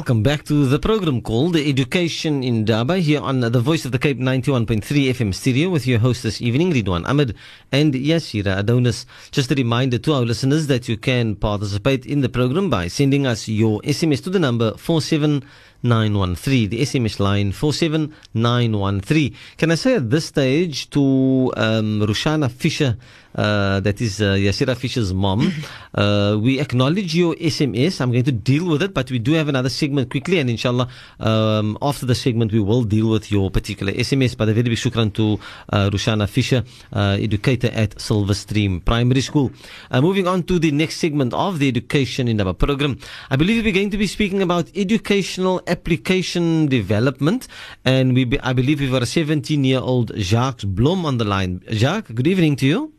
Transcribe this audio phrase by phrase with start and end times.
[0.00, 4.18] Welcome back to the program called Education Indaba here on the Voice of the Cape
[4.18, 7.34] 91.3 FM studio with your host this evening, Riedwaan Ahmad
[7.70, 9.04] and Yaseera Adonis.
[9.30, 13.26] Just a reminder to our listeners that you can participate in the program by sending
[13.26, 14.72] us your SMS to the number
[15.82, 19.34] 47913, the SMS line 47913.
[19.56, 22.98] Can I say at this stage to um, Rushana Fisher,
[23.34, 25.50] uh, that is uh, Yasira Fisher's mom,
[25.94, 28.00] uh, we acknowledge your SMS.
[28.00, 30.88] I'm going to deal with it, but we do have another segment quickly, and inshallah,
[31.18, 34.36] um, after the segment, we will deal with your particular SMS.
[34.36, 35.40] But a very big shukran to
[35.72, 39.50] uh, Rushana Fisher, uh, educator at Silverstream Primary School.
[39.90, 42.98] Uh, moving on to the next segment of the Education in our program,
[43.30, 47.48] I believe we're going to be speaking about educational application development,
[47.84, 51.24] and we be, I believe we've got a 17 year old Jacques Blom on the
[51.24, 51.62] line.
[51.70, 52.92] Jacques, good evening to you.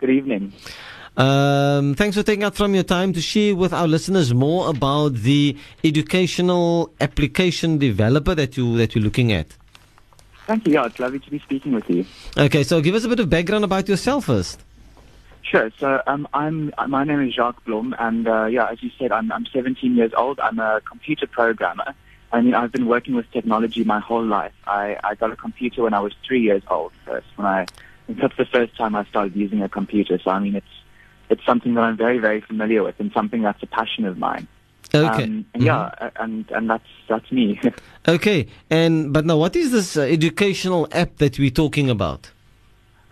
[0.00, 0.52] Good evening.
[1.16, 5.14] Um, thanks for taking out from your time to share with our listeners more about
[5.14, 9.46] the educational application developer that you that you're looking at.
[10.46, 10.72] Thank you.
[10.74, 12.04] Yeah, it's lovely to be speaking with you.
[12.36, 14.60] Okay, so give us a bit of background about yourself first.
[15.42, 15.70] Sure.
[15.78, 19.32] So um, I'm my name is Jacques Blom, and uh, yeah, as you said, I'm
[19.32, 20.40] I'm 17 years old.
[20.40, 21.94] I'm a computer programmer.
[22.32, 24.54] I mean, I've been working with technology my whole life.
[24.66, 27.26] I, I got a computer when I was three years old first.
[27.36, 27.66] When I
[28.08, 30.18] that's the first time I started using a computer.
[30.18, 30.74] So I mean, it's
[31.28, 34.46] it's something that I'm very very familiar with, and something that's a passion of mine.
[34.94, 35.24] Okay.
[35.24, 37.60] Um, and yeah, and and that's that's me.
[38.08, 42.32] Okay, and but now what is this uh, educational app that we're talking about?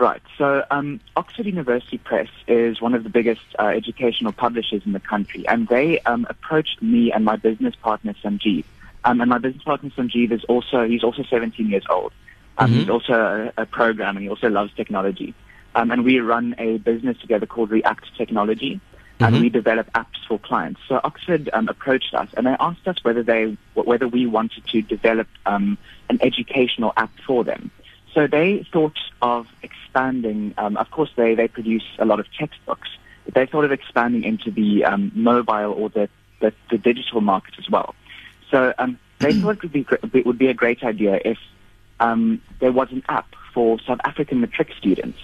[0.00, 0.22] Right.
[0.38, 4.98] So um, Oxford University Press is one of the biggest uh, educational publishers in the
[5.00, 8.64] country, and they um, approached me and my business partner Sanjeev.
[9.04, 12.12] Um, and my business partner Sanjeev is also he's also 17 years old.
[12.56, 12.74] Um, Mhm.
[12.80, 13.12] He's also
[13.56, 14.20] a, a programmer.
[14.20, 15.34] He also loves technology.
[15.74, 18.80] Um, and we run a business together called React Technology,
[19.20, 19.40] and Mhm.
[19.40, 20.80] we develop apps for clients.
[20.88, 24.80] So Oxford um, approached us, and they asked us whether they whether we wanted to
[24.80, 25.76] develop um,
[26.08, 27.70] an educational app for them.
[28.14, 30.54] So they thought of expanding.
[30.58, 32.88] Um, of course, they they produce a lot of textbooks,
[33.24, 36.08] but they thought of expanding into the um, mobile or the,
[36.40, 37.94] the the digital market as well.
[38.50, 41.38] So um, they thought it would be it would be a great idea if
[42.00, 45.18] um, there was an app for South African matric students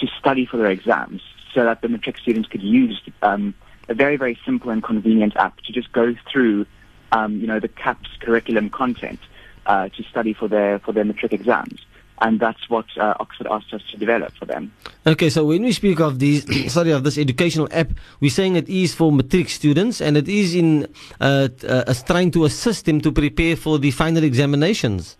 [0.00, 3.54] to study for their exams, so that the matric students could use um,
[3.88, 6.64] a very very simple and convenient app to just go through,
[7.10, 9.18] um, you know, the CAPS curriculum content
[9.66, 11.80] uh, to study for their for their matric exams.
[12.20, 14.72] And that's what uh, Oxford asked us to develop for them.
[15.06, 18.68] Okay, so when we speak of these, sorry, of this educational app, we're saying it
[18.68, 20.86] is for matric students, and it is in
[21.20, 25.16] uh, uh, trying to assist them to prepare for the final examinations.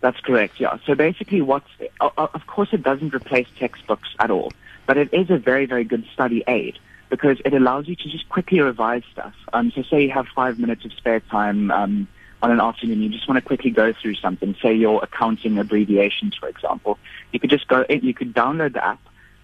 [0.00, 0.78] That's correct, yeah.
[0.84, 1.68] So basically, what's,
[2.00, 4.52] of course, it doesn't replace textbooks at all,
[4.86, 6.78] but it is a very, very good study aid
[7.08, 9.34] because it allows you to just quickly revise stuff.
[9.52, 12.08] Um, so say you have five minutes of spare time um,
[12.42, 16.34] on an afternoon, you just want to quickly go through something, say your accounting abbreviations,
[16.34, 16.98] for example.
[17.32, 19.00] You could just go in, you could download the app,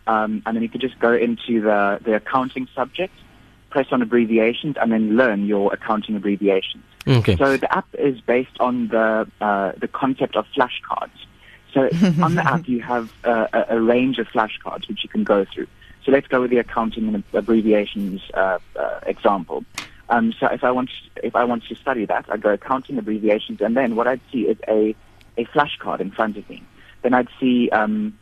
[0.09, 3.15] um, and then you could just go into the, the accounting subject,
[3.71, 6.83] press on abbreviations, and then learn your accounting abbreviations.
[7.07, 7.37] Okay.
[7.37, 11.11] So the app is based on the uh, the concept of flashcards.
[11.73, 11.83] So
[12.23, 15.69] on the app you have a, a range of flashcards which you can go through.
[16.05, 19.65] So let's go with the accounting and abbreviations uh, uh, example.
[20.11, 20.91] Um, so if I want
[21.23, 24.43] if I want to study that, I'd go accounting abbreviations, and then what I'd see
[24.43, 24.95] is a
[25.37, 26.63] a flashcard in front of me.
[27.03, 28.19] Then I'd see um,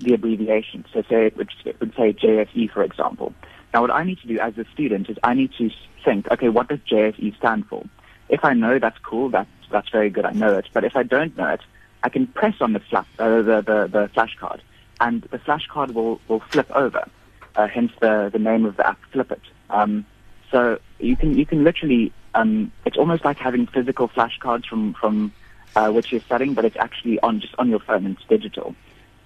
[0.00, 0.84] the abbreviation.
[0.92, 3.32] So say it would, it would say JSE, for example.
[3.72, 5.70] Now, what I need to do as a student is I need to
[6.04, 7.84] think, okay, what does JSE stand for?
[8.28, 9.30] If I know, that's cool.
[9.30, 10.24] That's that's very good.
[10.24, 10.68] I know it.
[10.72, 11.60] But if I don't know it,
[12.02, 14.60] I can press on the flash, uh, the, the the flashcard,
[15.00, 17.08] and the flashcard will will flip over.
[17.56, 19.40] Uh, hence the the name of the app, Flippit.
[19.68, 20.06] Um,
[20.50, 25.32] so you can you can literally um, it's almost like having physical flashcards from from
[25.76, 28.74] uh, which you're studying, but it's actually on just on your phone it's digital.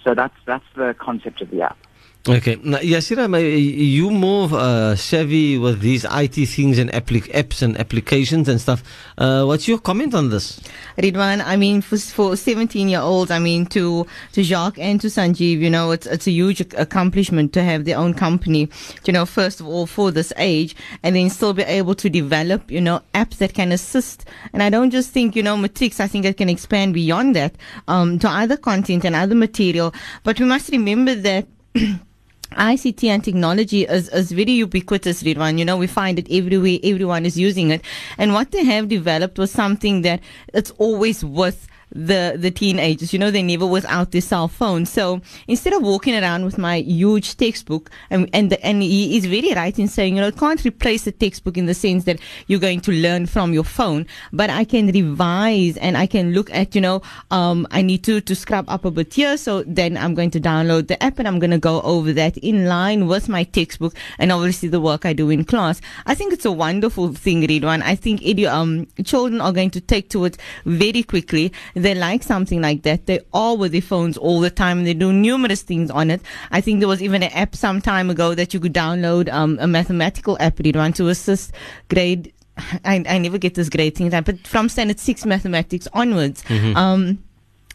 [0.02, 1.78] So that's that's the concept of the app.
[2.26, 2.56] Okay.
[2.62, 8.58] Now, Yaseera, you more uh, savvy with these IT things and apps and applications and
[8.58, 8.82] stuff.
[9.18, 10.58] Uh, what's your comment on this?
[10.96, 15.08] Riedwaan, I mean, for, for 17 year olds, I mean, to, to Jacques and to
[15.08, 18.70] Sanjeev, you know, it's, it's a huge accomplishment to have their own company,
[19.04, 22.70] you know, first of all, for this age, and then still be able to develop,
[22.70, 24.24] you know, apps that can assist.
[24.54, 27.54] And I don't just think, you know, matrix, I think it can expand beyond that,
[27.86, 29.92] um, to other content and other material.
[30.22, 31.46] But we must remember that
[32.54, 35.58] ICT and technology is, is very ubiquitous, Riedwaan.
[35.58, 36.78] You know, we find it everywhere.
[36.82, 37.82] Everyone is using it.
[38.18, 40.20] And what they have developed was something that
[40.52, 43.12] it's always with the the teenagers.
[43.12, 44.86] You know, they never was out their cell phone.
[44.86, 49.26] So instead of walking around with my huge textbook, and and the, and he is
[49.26, 52.18] very right in saying, you know, it can't replace the textbook in the sense that
[52.46, 56.50] you're going to learn from your phone, but I can revise and I can look
[56.52, 59.96] at, you know, um, I need to to scrub up a bit here, so then
[59.96, 63.06] I'm going to download the app and I'm going to go over that in line
[63.06, 65.80] with my textbook and obviously the work I do in class.
[66.06, 67.82] I think it's a wonderful thing, Riedwaan.
[67.82, 71.52] I think it, um, children are going to take to it very quickly.
[71.84, 73.04] They like something like that.
[73.04, 76.22] They are with their phones all the time and they do numerous things on it.
[76.50, 79.58] I think there was even an app some time ago that you could download um,
[79.60, 81.52] a mathematical app, Riedwaan, to assist
[81.90, 82.32] grade
[82.84, 86.42] I, I never get this grade thing, but from standard six mathematics onwards.
[86.44, 86.76] Mm-hmm.
[86.76, 87.23] Um,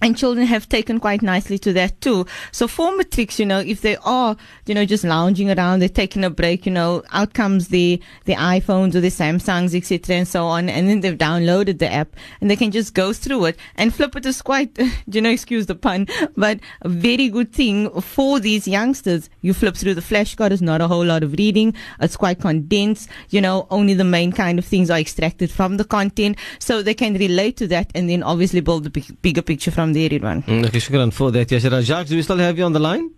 [0.02, 2.26] and children have taken quite nicely to that too.
[2.52, 4.36] So for matrics, you know, if they are,
[4.66, 8.34] you know, just lounging around, they're taking a break, you know, out comes the, the
[8.36, 10.16] iPhones or the Samsungs, etc.
[10.16, 10.70] and so on.
[10.70, 14.16] And then they've downloaded the app and they can just go through it and flip
[14.16, 18.68] it is quite, you know, excuse the pun, but a very good thing for these
[18.68, 19.30] youngsters.
[19.42, 20.52] You flip through the flashcard.
[20.52, 21.74] It's not a whole lot of reading.
[22.00, 23.10] It's quite condensed.
[23.30, 26.38] You know, only the main kind of things are extracted from the content.
[26.60, 29.89] So they can relate to that and then obviously build a big, bigger picture from
[29.94, 30.44] there, Riedwaan.
[30.46, 31.82] Mm, Okay, shukran for that, Yashira.
[31.82, 33.10] Jacques, do we still have you on the line?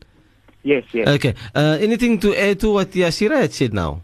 [0.63, 1.07] Yes, yes.
[1.07, 1.33] Okay.
[1.55, 4.01] Uh, anything to add to what Yashira had said now?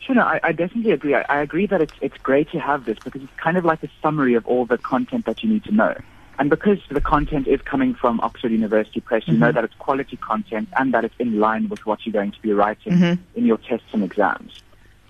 [0.00, 1.14] Sure, no, I, I definitely agree.
[1.14, 3.82] I, I agree that it's it's great to have this because it's kind of like
[3.82, 5.94] a summary of all the content that you need to know.
[6.38, 10.16] And because the content is coming from Oxford University Press, you know that it's quality
[10.16, 13.58] content and that it's in line with what you're going to be writing in your
[13.58, 14.52] tests and exams.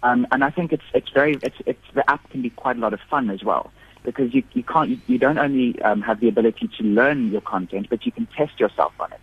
[0.03, 2.81] Um, and I think it's it's very it's it's the app can be quite a
[2.81, 3.71] lot of fun as well
[4.03, 7.41] because you you can't you, you don't only um, have the ability to learn your
[7.41, 9.21] content, but you can test yourself on it.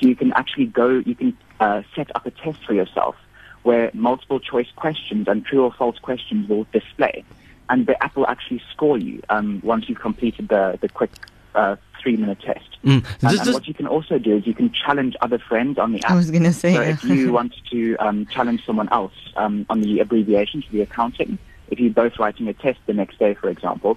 [0.00, 3.16] So you can actually go you can uh, set up a test for yourself
[3.62, 7.24] where multiple choice questions and true or false questions will display,
[7.70, 11.10] and the app will actually score you um, once you've completed the the quick
[11.54, 12.68] uh, three minute test.
[12.84, 12.92] Mm.
[12.92, 15.92] And, Just- and what you can also do is you can challenge other friends on
[15.92, 16.12] the app.
[16.12, 16.90] I was going to say, So yeah.
[16.90, 21.38] if you want to um, challenge someone else um, on the abbreviation to the accounting,
[21.70, 23.96] if you're both writing a test the next day, for example,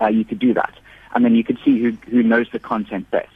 [0.00, 0.74] uh, you could do that,
[1.14, 3.28] and then you could see who who knows the content best.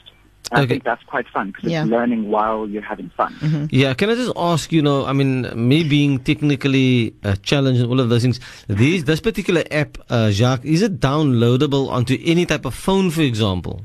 [0.53, 1.83] And I think that's quite fun because Yeah.
[1.83, 3.69] it's learning while you're having fun.
[3.71, 7.89] Yeah, can I just ask, you know, I mean, me being technically uh, challenged and
[7.89, 12.47] all of those things, these, this particular app, uh, Jacques, is it downloadable onto any
[12.47, 13.83] type of phone, for example?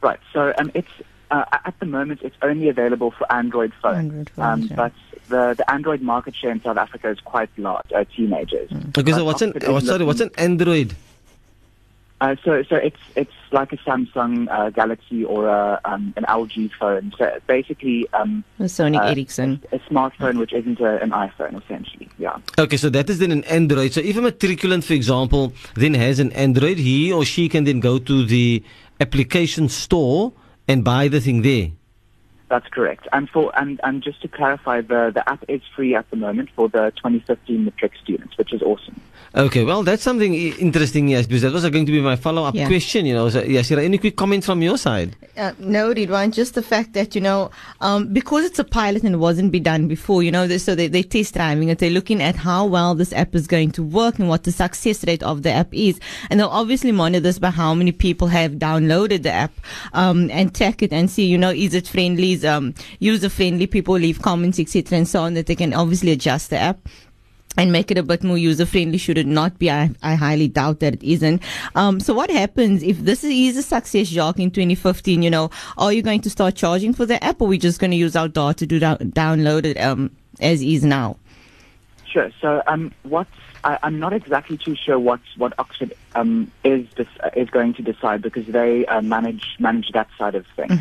[0.00, 0.20] Right.
[0.32, 0.88] So um, it's
[1.30, 3.98] uh, at the moment it's only available for Android phones.
[3.98, 4.76] Android phones, um, yeah.
[4.76, 4.92] But
[5.28, 7.92] the the Android market share in South Africa is quite large.
[7.94, 8.70] Uh, teenagers.
[8.96, 10.96] Okay, so what's an, Oxford oh, sorry, what's an Android?
[12.20, 16.70] Uh, so, so it's it's like a Samsung uh, Galaxy or a, um, an LG
[16.78, 17.12] phone.
[17.16, 19.62] So basically, um, Sony uh, Ericsson.
[19.72, 22.08] a smartphone which isn't a, an iPhone, essentially.
[22.18, 22.36] Yeah.
[22.58, 23.92] Okay, so that is then an Android.
[23.92, 27.80] So if a matriculant, for example, then has an Android, he or she can then
[27.80, 28.62] go to the
[29.00, 30.32] application store
[30.68, 31.70] and buy the thing there.
[32.50, 33.06] That's correct.
[33.12, 36.50] And for and, and just to clarify, the the app is free at the moment
[36.56, 39.00] for the 2015 matric students, which is awesome.
[39.32, 42.66] Okay, well, that's something interesting, yes, because that was going to be my follow-up Yeah.
[42.66, 43.28] question, you know.
[43.28, 45.14] So, Yashira, any quick comments from your side?
[45.36, 49.14] Uh, no, Riedwaan, just the fact that, you know, um, because it's a pilot and
[49.14, 51.78] it wasn't be done before, you know, they, so they, they're test driving it.
[51.78, 55.06] They're looking at how well this app is going to work and what the success
[55.06, 56.00] rate of the app is.
[56.28, 59.52] And they'll obviously monitor this by how many people have downloaded the app,
[59.92, 63.66] um, and check it and see, you know, is it friendly, is, um, user friendly,
[63.66, 64.98] people leave comments, etc.
[64.98, 66.78] and so on that they can obviously adjust the app
[67.56, 68.98] and make it a bit more user friendly.
[68.98, 69.70] Should it not be?
[69.70, 71.42] I, I highly doubt that it isn't.
[71.74, 75.22] Um, so what happens if this is a success, Jacques, in 2015?
[75.22, 77.80] You know, are you going to start charging for the app, or are we just
[77.80, 81.16] going to use our data to do, download it um, as is now?
[82.06, 82.30] Sure.
[82.40, 83.30] So, um, what's
[83.64, 86.86] I, I'm not exactly too sure what what Oxford um, is
[87.36, 90.72] is going to decide because they uh, manage manage that side of things.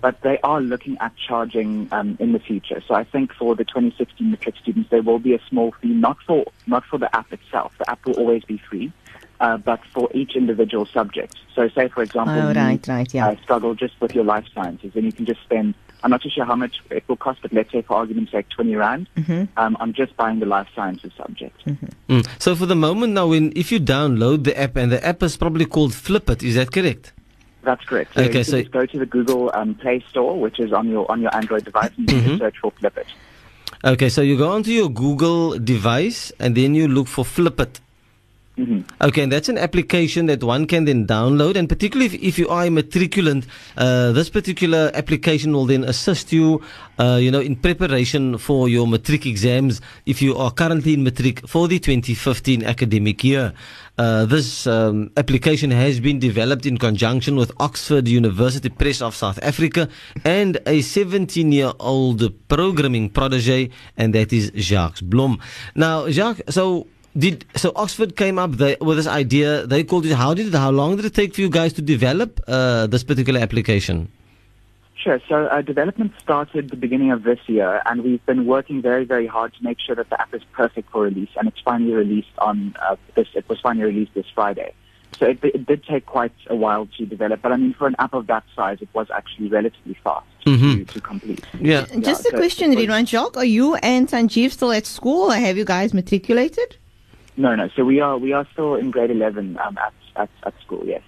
[0.00, 2.80] But they are looking at charging um, in the future.
[2.86, 6.18] So I think for the 2016 matric students, there will be a small fee, not
[6.26, 7.72] for not for the app itself.
[7.78, 8.92] The app will always be free.
[9.40, 11.32] Uh, but for each individual subject.
[11.54, 13.28] So, say for example, Oh, you, right, right, yeah.
[13.28, 15.74] uh, struggle just with your life sciences, and you can just spend.
[16.02, 18.48] I'm not too sure how much it will cost, but let's say for argument's sake,
[18.50, 19.08] 20 rand.
[19.56, 21.60] Um, I'm just buying the life sciences subject.
[22.08, 22.26] Mm.
[22.38, 25.36] So for the moment now, when if you download the app, and the app is
[25.36, 27.12] probably called Flippit, is that correct?
[27.62, 28.14] That's correct.
[28.14, 30.88] So Okay, you so- just go to the Google um, Play Store, which is on
[30.88, 32.28] your on your Android device, and you Mm-hmm.
[32.28, 33.06] can search for Flippit.
[33.84, 37.80] Okay, so you go onto your Google device, and then you look for Flippit.
[39.00, 42.48] Okay, and that's an application that one can then download, and particularly if, if you
[42.48, 43.46] are a matriculant,
[43.76, 46.60] uh, this particular application will then assist you,
[46.98, 51.46] uh, you know, in preparation for your matric exams if you are currently in matric
[51.46, 53.52] for the 2015 academic year.
[53.96, 59.40] Uh, this um, application has been developed in conjunction with Oxford University Press of South
[59.42, 59.88] Africa
[60.24, 65.40] and a 17 year old programming protege, and that is Jacques Blom.
[65.74, 66.86] Now, Jacques, so
[67.18, 69.66] did so Oxford came up the, with this idea.
[69.66, 70.14] They called it.
[70.14, 70.54] How did it?
[70.54, 74.10] How long did it take for you guys to develop uh, this particular application?
[74.96, 75.20] Sure.
[75.28, 79.26] So uh, development started the beginning of this year, and we've been working very, very
[79.26, 81.30] hard to make sure that the app is perfect for release.
[81.36, 83.28] And it's finally released on uh, this.
[83.34, 84.74] It was finally released this Friday.
[85.18, 87.96] So it, it, did take quite a while to develop, but I mean, for an
[87.98, 90.84] app of that size, it was actually relatively fast mm-hmm.
[90.84, 91.44] to, to, complete.
[91.58, 91.86] Yeah.
[92.00, 93.36] Just yeah, a question, so Riedwaan Jacques.
[93.36, 96.76] Are you and Sanjeev still at school, or have you guys matriculated?
[97.38, 97.68] No, no.
[97.76, 100.82] So we are we are still in grade eleven um, at, at at school.
[100.84, 101.02] Yes.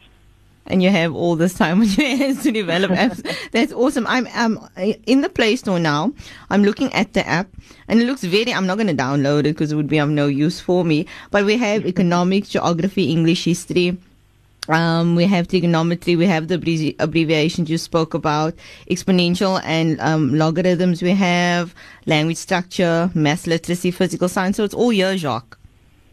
[0.66, 3.20] And you have all this time on your hands to develop apps.
[3.50, 4.06] That's awesome.
[4.06, 4.68] I'm um
[5.06, 6.12] in the Play Store now.
[6.48, 7.48] I'm looking at the app,
[7.88, 8.54] and it looks very.
[8.54, 11.06] I'm not going to download it because it would be of no use for me.
[11.32, 13.98] But we have economics, geography, English, history.
[14.68, 18.54] Um, we have trigonometry, we have the abbrevi- abbreviations you spoke about,
[18.88, 21.02] exponential and um, logarithms.
[21.02, 21.74] We have
[22.06, 24.58] language structure, math literacy, physical science.
[24.58, 25.59] So it's all here, Jacques.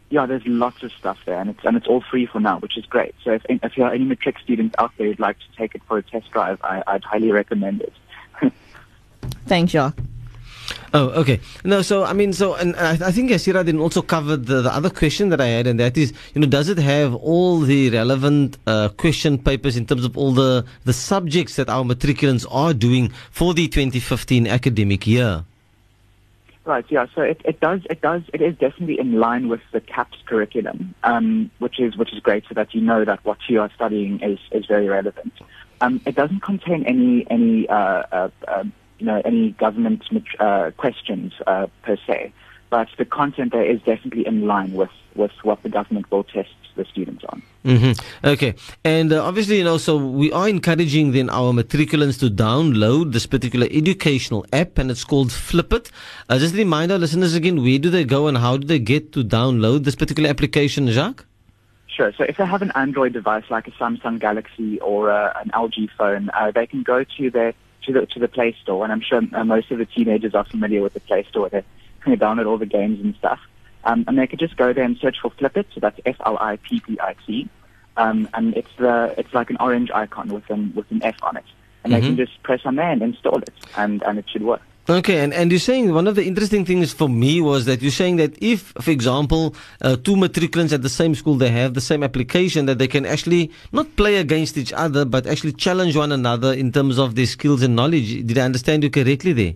[0.10, 2.78] Yeah, there's lots of stuff there, and it's and it's all free for now, which
[2.78, 3.14] is great.
[3.24, 5.82] So if if you are any matric students out there who'd like to take it
[5.88, 7.94] for a test drive, I, I'd highly recommend it.
[9.48, 10.00] Thanks, Jacques.
[10.94, 11.40] Oh, okay.
[11.66, 14.74] No, so I mean, so and I, I think Yaseera then also covered the, the
[14.74, 17.90] other question that I had, and that is, you know, does it have all the
[17.90, 22.74] relevant uh, question papers in terms of all the the subjects that our matriculants are
[22.74, 25.44] doing for the 2015 academic year?
[26.68, 27.06] Right, yeah.
[27.16, 30.94] So it, it does it does it is definitely in line with the CAPS curriculum,
[31.06, 34.20] um, which is which is great, so that you know that what you are studying
[34.22, 35.32] is, is very relevant.
[35.80, 38.66] Um, it doesn't contain any any uh, uh, uh,
[39.00, 40.04] you know any government
[40.42, 42.34] uh, questions uh, per se,
[42.70, 46.50] but the content there is definitely in line with, with what the government will test
[46.78, 47.42] the students on.
[47.66, 48.28] Mm-hmm.
[48.28, 53.12] Okay, and uh, obviously, you know, so we are encouraging then our matriculants to download
[53.12, 55.92] this particular educational app, and it's called Flippit.
[56.30, 59.12] Uh, just remind our listeners again, where do they go and how do they get
[59.14, 61.26] to download this particular application, Jacques?
[61.88, 62.14] Sure.
[62.16, 65.90] So if they have an Android device like a Samsung Galaxy or uh, an LG
[65.98, 67.54] phone, uh, they can go to their
[67.84, 70.46] to the to the Play Store, and I'm sure uh, most of the teenagers are
[70.46, 71.50] familiar with the Play Store.
[71.50, 71.64] They
[72.02, 73.40] can download all the games and stuff.
[73.88, 75.66] Um, and they could just go there and search for Flippit.
[75.74, 77.50] So that's F L I P P I T.
[78.04, 81.36] Um, and it's the it's like an orange icon with an with an F on
[81.42, 81.46] it,
[81.84, 81.96] and Mhm.
[81.96, 84.62] they can just press on there and install it, and and it should work.
[84.90, 87.92] Okay, and, and you're saying one of the interesting things for me was that you're
[87.92, 91.82] saying that if, for example, uh, two matriculants at the same school, they have the
[91.82, 96.14] same application, that they can actually not play against each other, but actually challenge one
[96.14, 98.26] another in terms of their skills and knowledge.
[98.26, 99.56] Did I understand you correctly there?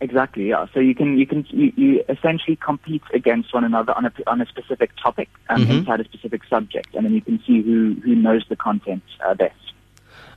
[0.00, 0.48] Exactly.
[0.48, 0.66] Yeah.
[0.74, 4.40] So you can you can you, you essentially compete against one another on a on
[4.42, 5.70] a specific topic um, Mhm.
[5.70, 9.32] inside a specific subject, and then you can see who who knows the content uh,
[9.34, 9.54] best.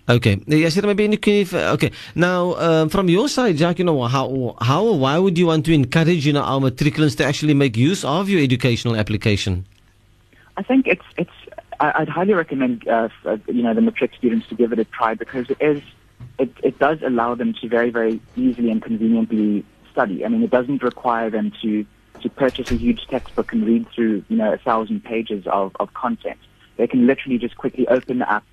[0.08, 0.42] Okay.
[0.48, 1.92] Yes, maybe you can, if, uh, okay.
[2.16, 5.72] Now, um, from your side, Jack, you know, how, how, why would you want to
[5.72, 9.66] encourage, you know, our matriculants to actually make use of your educational application?
[10.58, 11.32] I think it's it's.
[11.80, 15.14] I'd highly recommend uh, uh, you know the matric students to give it a try
[15.14, 15.82] because it is
[16.40, 20.26] it, it does allow them to very very easily and conveniently study.
[20.26, 21.86] I mean, it doesn't require them to
[22.22, 25.94] to purchase a huge textbook and read through you know a thousand pages of, of
[25.94, 26.40] content.
[26.78, 28.46] They can literally just quickly open the app,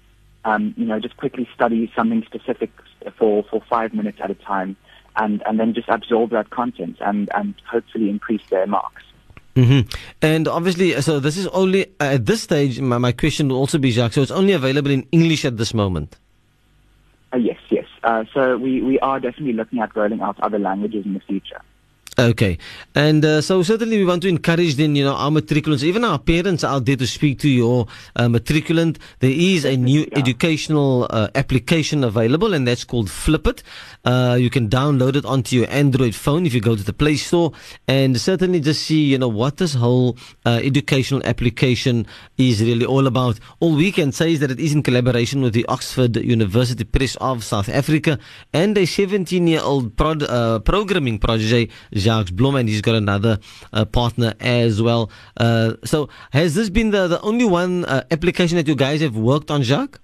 [0.45, 2.71] um, you know, just quickly study something specific
[3.19, 4.77] for for five minutes at a time,
[5.17, 9.03] and and then just absorb that content and and hopefully increase their marks.
[9.55, 9.81] hmm
[10.21, 13.79] And obviously, so this is only, uh, at this stage, my, my question will also
[13.79, 16.19] be, Jacques, so it's only available in English at this moment.
[17.33, 17.87] Uh, yes, yes.
[18.05, 21.61] Uh, so we, we are definitely looking at rolling out other languages in the future.
[22.19, 22.57] Okay.
[22.95, 26.19] And uh, so certainly we want to encourage then, you know, our matriculants, even our
[26.19, 28.97] parents out there to speak to your uh, matriculant.
[29.19, 30.19] There is a new yeah.
[30.19, 33.63] educational uh, application available and that's called Flippit.
[34.07, 37.17] Uh, you can download it onto your Android phone if you go to the Play
[37.17, 37.53] Store
[37.87, 42.07] and certainly just see, you know, what this whole uh, educational application
[42.39, 43.39] is really all about.
[43.61, 47.17] All we can say is that it is in collaboration with the Oxford University Press
[47.17, 48.19] of South Africa
[48.55, 51.69] and a 17 year old prod, uh, programming protege,
[52.07, 53.39] Jacques Blom, and he's got another
[53.73, 55.11] uh, partner as well.
[55.37, 59.17] Uh, so, has this been the, the only one uh, application that you guys have
[59.17, 59.99] worked on, Jacques?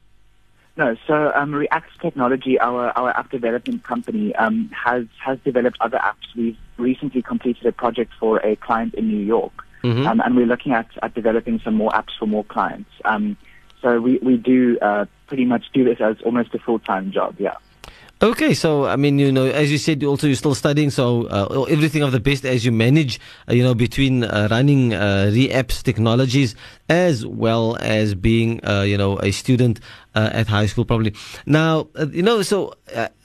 [0.76, 5.98] No, so um, React Technology, our, our app development company, um, has, has developed other
[5.98, 6.26] apps.
[6.36, 10.06] We've recently completed a project for a client in New York Mhm.
[10.06, 12.90] um, and we're looking at, at developing some more apps for more clients.
[13.04, 13.36] Um,
[13.80, 17.56] so we, we do uh, pretty much do this as almost a full-time job, yeah.
[18.22, 21.64] Okay, so I mean, you know, as you said, also you're still studying, so uh,
[21.68, 25.82] everything of the best as you manage, uh, you know, between uh, running uh, re-apps
[25.82, 26.54] technologies
[26.88, 29.80] as well as being, uh, you know, a student
[30.14, 31.12] uh, at high school, probably.
[31.46, 32.74] Now, uh, you know, so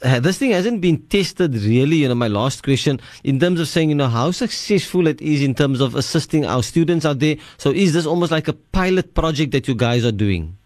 [0.01, 1.97] this thing hasn't been tested really.
[1.97, 5.43] You know, my last question in terms of saying, you know, how successful it is
[5.43, 7.35] in terms of assisting our students out there.
[7.59, 10.57] So, is this almost like a pilot project that you guys are doing?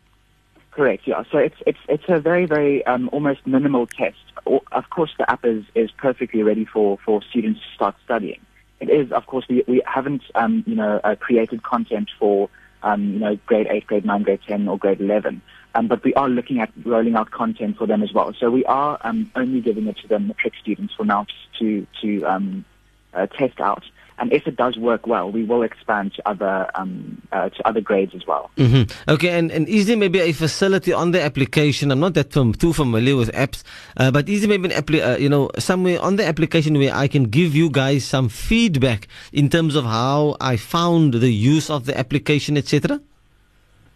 [0.72, 1.04] Correct.
[1.06, 1.24] Yeah.
[1.32, 4.18] So it's it's it's a very very um, almost minimal test.
[4.46, 8.40] Of course, the app is is perfectly ready for for students to start studying.
[8.80, 9.12] It is.
[9.12, 12.50] Of course, we we haven't um, you know uh, created content for
[12.84, 15.42] um, you know grade eight, grade nine, grade ten, or grade eleven.
[15.76, 18.34] Um, but we are looking at rolling out content for them as well.
[18.38, 21.28] So we are um, only giving it to the matric students for now
[21.60, 22.66] to to um,
[23.14, 23.84] uh, test out.
[24.22, 27.82] And if it does work well, we will expand to other um, uh, to other
[27.82, 28.52] grades as well.
[28.56, 31.92] hmm Okay, and, and is there maybe a facility on the application?
[31.92, 33.64] I'm not that fam- too familiar with apps,
[33.98, 36.94] uh, but is there maybe an appli- uh, you know somewhere on the application where
[36.94, 41.72] I can give you guys some feedback in terms of how I found the use
[41.72, 43.02] of the application, etc.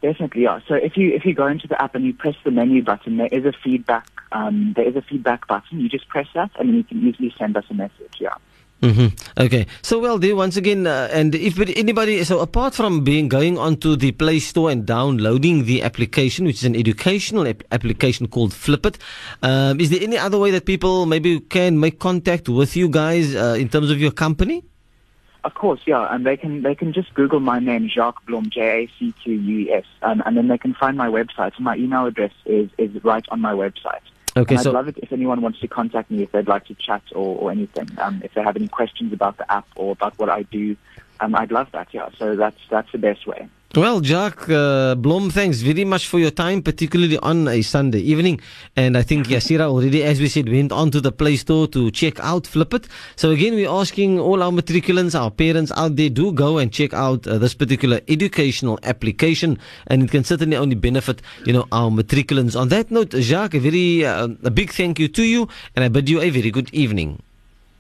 [0.02, 0.60] Definitely, yeah.
[0.68, 3.18] So if you if you go into the app and you press the menu button,
[3.18, 5.80] there is a feedback um, there is a feedback button.
[5.80, 8.18] You just press that, and you can easily send us a message.
[8.20, 8.36] Yeah.
[8.82, 9.66] Hmm Okay.
[9.82, 13.96] So, well, there once again, uh, and if anybody, so apart from being going onto
[13.96, 18.98] the Play Store and downloading the application, which is an educational ap- application called Flippit,
[19.44, 23.36] um, is there any other way that people maybe can make contact with you guys
[23.36, 24.64] uh, in terms of your company?
[25.46, 28.62] Of course, yeah, and they can they can just Google my name, Jacques Blom, J
[28.62, 31.56] A C Q U E S, um, and then they can find my website.
[31.56, 34.02] So my email address is is right on my website.
[34.38, 36.66] Okay, and I'd so love it if anyone wants to contact me if they'd like
[36.66, 37.90] to chat or, or anything.
[38.00, 40.76] Um, if they have any questions about the app or about what I do,
[41.20, 41.88] um, I'd love that.
[41.92, 43.48] Yeah, so that's that's the best way.
[43.76, 48.40] Well, Jacques uh, Blom, thanks very much for your time, particularly on a Sunday evening.
[48.78, 52.18] And I think Yaseera already, as we said, went onto the Play Store to check
[52.22, 52.88] out Flippit.
[53.18, 56.94] So again, we're asking all our matriculants, our parents out there, do go and check
[56.94, 61.90] out uh, this particular educational application, and it can certainly only benefit, you know, our
[61.90, 62.58] matriculants.
[62.58, 65.90] On that note, Jacques, a very uh, a big thank you to you, and I
[65.90, 67.22] bid you a very good evening.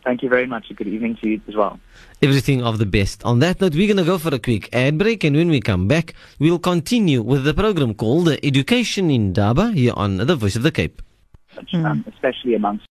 [0.05, 0.65] Thank you very much.
[0.75, 1.79] Good evening to you as well.
[2.21, 3.23] everything of the best.
[3.23, 5.59] On that note, we're going to go for a quick ad break, and when we
[5.61, 10.63] come back, we'll continue with the program called Education Indaba here on the Voice of
[10.63, 11.01] the Cape.
[11.73, 12.83] um, especially amongst